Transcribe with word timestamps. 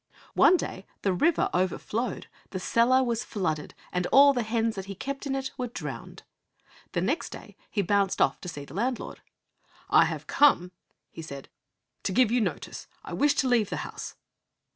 One 0.33 0.57
day 0.57 0.87
the 1.03 1.13
river 1.13 1.47
overflowed, 1.53 2.25
the 2.49 2.59
cellar 2.59 3.03
was 3.03 3.23
flooded, 3.23 3.75
and 3.91 4.07
all 4.07 4.33
the 4.33 4.41
hens 4.41 4.73
that 4.73 4.85
he 4.85 4.95
kept 4.95 5.27
in 5.27 5.35
it 5.35 5.51
were 5.59 5.67
drowned. 5.67 6.23
The 6.93 7.01
next 7.01 7.29
day 7.29 7.55
he 7.69 7.83
bounced 7.83 8.19
off 8.19 8.41
to 8.41 8.49
see 8.49 8.65
the 8.65 8.73
landlord. 8.73 9.21
'I 9.91 10.05
have 10.05 10.25
come,' 10.25 10.71
he 11.11 11.21
said, 11.21 11.49
'to 12.01 12.13
give 12.13 12.31
you 12.31 12.41
notice. 12.41 12.87
I 13.03 13.13
wish 13.13 13.35
to 13.35 13.47
leave 13.47 13.69
the 13.69 13.77
house.' 13.85 14.15